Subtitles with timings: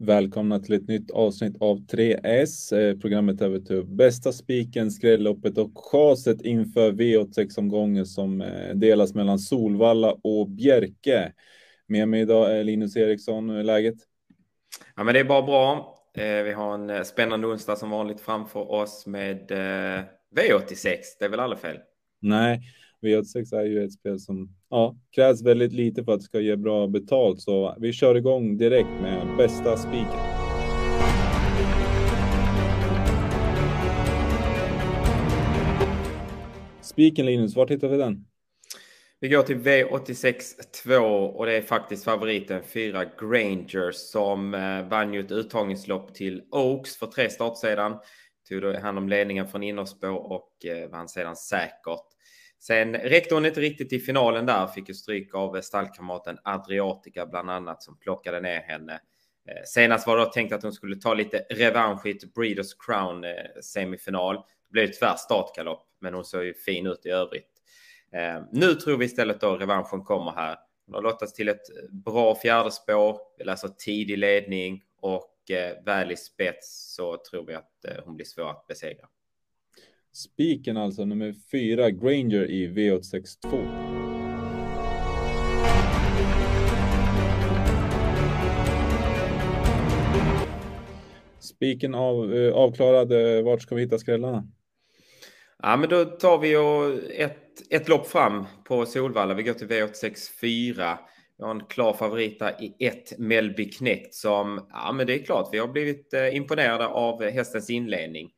[0.00, 2.72] Välkomna till ett nytt avsnitt av 3S.
[2.72, 9.38] Eh, programmet över till bästa spiken, skrälloppet och chaset inför V86-omgången som eh, delas mellan
[9.38, 11.32] Solvalla och Bjerke.
[11.86, 13.50] Med mig idag är Linus Eriksson.
[13.50, 13.94] Hur är läget?
[14.96, 15.94] Ja, men det är bara bra.
[16.14, 19.50] Eh, vi har en spännande onsdag som vanligt framför oss med
[20.36, 20.96] V86.
[21.18, 21.76] Det är väl alla fel?
[22.20, 22.60] Nej,
[23.02, 26.56] V86 är ju ett spel som ja, krävs väldigt lite för att det ska ge
[26.56, 27.40] bra betalt.
[27.40, 30.38] Så vi kör igång direkt med bästa spiken.
[36.82, 38.24] Spiken Linus, var hittar vi den?
[39.20, 40.42] Vi går till V86
[40.84, 46.42] 2 och det är faktiskt favoriten 4 Granger som eh, vann ju ett uttagningslopp till
[46.50, 47.98] Oaks för tre start sedan.
[48.48, 52.04] Tog då hand om ledningen från innerspår och eh, vann sedan säkert.
[52.60, 57.26] Sen räckte hon inte riktigt i finalen där, fick ju stryk av eh, stallkamraten Adriatica
[57.26, 58.92] bland annat som plockade ner henne.
[59.48, 62.74] Eh, senast var det då tänkt att hon skulle ta lite revansch i ett Breeders
[62.74, 64.34] Crown eh, semifinal.
[64.36, 67.54] Det blev tyvärr startgalopp, men hon såg ju fin ut i övrigt.
[68.52, 70.56] Nu tror vi istället att revanschen kommer här.
[70.86, 75.34] Hon har lottats till ett bra fjärde spår, vill alltså tidig ledning och
[75.84, 79.08] väl i spets så tror vi att hon blir svår att besegra.
[80.12, 83.88] Spiken alltså, nummer fyra, Granger i V862.
[91.40, 94.48] Spiken av, eh, avklarad, eh, vart ska vi hitta skrällarna?
[95.62, 96.54] Ja, men då tar vi
[97.16, 99.34] ett, ett lopp fram på Solvalla.
[99.34, 100.98] Vi går till V864.
[101.38, 105.24] Vi har en klar favorit där i ett Melby Knekt som, ja men det är
[105.24, 108.30] klart, vi har blivit eh, imponerade av hästens inledning.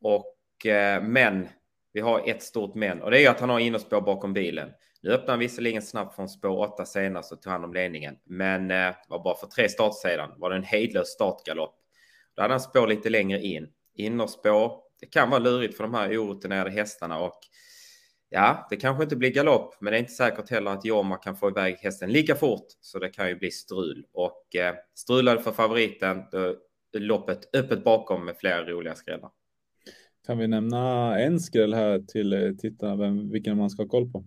[0.00, 1.48] Och Eh, men
[1.92, 4.70] vi har ett stort men och det är att han har innerspår bakom bilen.
[5.02, 8.70] Nu öppnar han visserligen snabbt från spår 8 senast och tog hand om ledningen, men
[8.70, 11.74] eh, det var bara för tre start sedan var det en hejdlös startgalopp.
[12.34, 13.68] Då hade han spår lite längre in.
[13.94, 17.40] Innerspår, det kan vara lurigt för de här orutinerade hästarna och
[18.28, 21.36] ja, det kanske inte blir galopp, men det är inte säkert heller att Jorma kan
[21.36, 25.52] få iväg hästen lika fort, så det kan ju bli strul och eh, strulade för
[25.52, 26.54] favoriten, då
[26.92, 29.30] loppet öppet bakom med flera roliga skrällar.
[30.26, 34.12] Kan vi nämna en skräll här till eh, tittarna, vem, vilken man ska ha koll
[34.12, 34.24] på?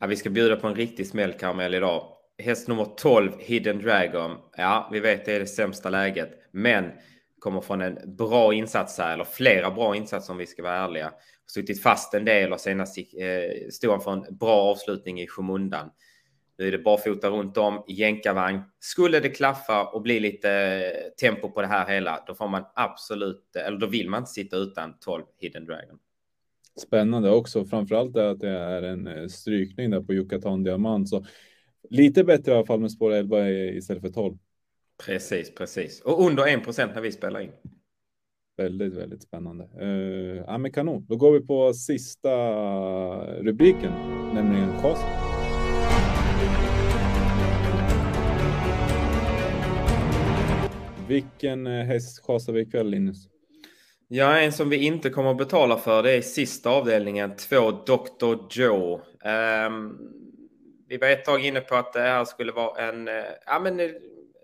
[0.00, 2.06] Ja, vi ska bjuda på en riktig smällkaramell idag.
[2.38, 4.36] Häst nummer 12, Hidden Dragon.
[4.56, 6.90] Ja, vi vet det är det sämsta läget, men
[7.38, 11.12] kommer från en bra insats här, eller flera bra insatser om vi ska vara ärliga.
[11.46, 15.90] Suttit fast en del och senast eh, stod han för en bra avslutning i skymundan.
[16.58, 18.60] Nu är det barfota runt om, jänkarvagn.
[18.78, 23.56] Skulle det klaffa och bli lite tempo på det här hela, då får man absolut,
[23.56, 25.98] eller då vill man inte sitta utan 12 Hidden Dragon.
[26.86, 31.24] Spännande också, framförallt är att det är en eh, strykning där på Yucatan Diamant, så
[31.90, 34.36] lite bättre i alla fall med spår 11 istället för 12.
[35.06, 36.00] Precis, precis.
[36.00, 37.52] Och under 1 procent när vi spelar in.
[38.56, 39.68] Väldigt, väldigt spännande.
[39.82, 41.06] Uh, ja, men kanon.
[41.08, 42.30] Då går vi på sista
[43.42, 43.92] rubriken,
[44.34, 45.33] nämligen chas.
[51.14, 53.28] Vilken eh, häst chasar vi ikväll Linus?
[54.08, 58.36] Ja, en som vi inte kommer att betala för det är sista avdelningen, två Dr.
[58.50, 59.00] Joe.
[59.66, 59.98] Um,
[60.88, 63.14] vi var ett tag inne på att det här skulle vara en uh,
[63.46, 63.90] ja, men, uh,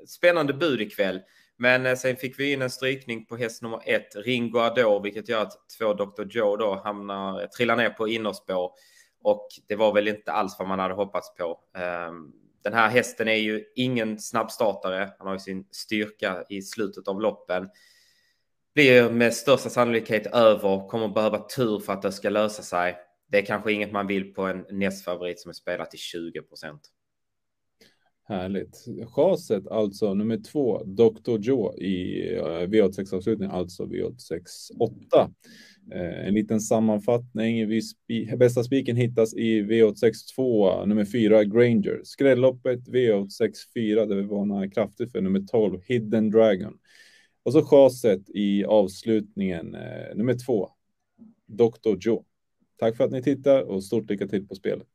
[0.06, 1.20] spännande bud ikväll.
[1.56, 5.28] Men uh, sen fick vi in en strykning på häst nummer ett, Ringo Ador, vilket
[5.28, 6.25] gör att två Dr.
[6.31, 8.72] Joe då hamnar, trillar ner på innerspår.
[9.22, 11.58] Och det var väl inte alls vad man hade hoppats på.
[12.08, 12.32] Um,
[12.62, 15.12] den här hästen är ju ingen snabbstartare.
[15.19, 17.69] Han har ju sin styrka i slutet av loppen.
[18.75, 22.97] Blir med största sannolikhet över, kommer behöva tur för att det ska lösa sig.
[23.28, 26.81] Det är kanske inget man vill på en nästfavorit som är spelad till 20 procent.
[28.30, 28.86] Härligt.
[29.06, 31.38] Chaset alltså nummer två, Dr.
[31.38, 34.42] Joe i eh, V86 avslutning, alltså V86
[34.78, 35.30] 8.
[35.92, 37.82] Eh, en liten sammanfattning.
[37.82, 42.00] Spi bästa spiken hittas i V86 2, nummer 4 Granger.
[42.04, 46.72] Skrälloppet V86 4, där vi varnar kraftigt för nummer 12 Hidden Dragon.
[47.43, 50.69] Och så chaset i avslutningen eh, nummer 2
[51.46, 51.96] Dr.
[52.00, 52.25] Joe.
[52.78, 54.89] Tack för att ni tittar och stort lycka till på spelet.